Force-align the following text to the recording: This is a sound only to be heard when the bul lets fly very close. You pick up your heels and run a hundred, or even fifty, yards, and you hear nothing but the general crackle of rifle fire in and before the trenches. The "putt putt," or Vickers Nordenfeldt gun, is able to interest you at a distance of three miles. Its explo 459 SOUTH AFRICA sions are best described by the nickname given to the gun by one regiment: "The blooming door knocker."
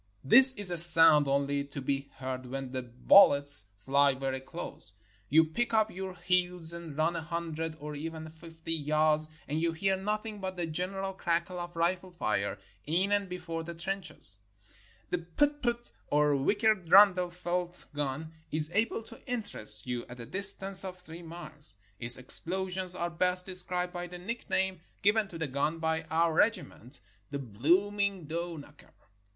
This 0.23 0.53
is 0.53 0.71
a 0.71 0.77
sound 0.79 1.27
only 1.27 1.63
to 1.65 1.79
be 1.79 2.09
heard 2.15 2.47
when 2.47 2.71
the 2.71 2.81
bul 2.81 3.27
lets 3.27 3.65
fly 3.77 4.15
very 4.15 4.39
close. 4.39 4.93
You 5.29 5.45
pick 5.45 5.75
up 5.75 5.91
your 5.91 6.15
heels 6.15 6.73
and 6.73 6.97
run 6.97 7.15
a 7.15 7.21
hundred, 7.21 7.75
or 7.79 7.93
even 7.93 8.27
fifty, 8.29 8.73
yards, 8.73 9.29
and 9.47 9.61
you 9.61 9.73
hear 9.73 9.95
nothing 9.95 10.39
but 10.39 10.57
the 10.57 10.65
general 10.65 11.13
crackle 11.13 11.59
of 11.59 11.75
rifle 11.75 12.09
fire 12.09 12.57
in 12.83 13.11
and 13.11 13.29
before 13.29 13.61
the 13.63 13.75
trenches. 13.75 14.39
The 15.11 15.19
"putt 15.19 15.61
putt," 15.61 15.91
or 16.07 16.35
Vickers 16.35 16.89
Nordenfeldt 16.89 17.85
gun, 17.93 18.33
is 18.51 18.71
able 18.73 19.03
to 19.03 19.23
interest 19.27 19.85
you 19.85 20.07
at 20.09 20.19
a 20.19 20.25
distance 20.25 20.83
of 20.83 20.97
three 20.97 21.21
miles. 21.21 21.75
Its 21.99 22.17
explo 22.17 22.65
459 22.73 22.73
SOUTH 22.73 22.73
AFRICA 22.73 22.73
sions 22.73 22.95
are 22.95 23.11
best 23.11 23.45
described 23.45 23.93
by 23.93 24.07
the 24.07 24.17
nickname 24.17 24.81
given 25.03 25.27
to 25.27 25.37
the 25.37 25.45
gun 25.45 25.77
by 25.77 26.01
one 26.09 26.31
regiment: 26.31 26.99
"The 27.29 27.37
blooming 27.37 28.25
door 28.25 28.57
knocker." 28.57 28.95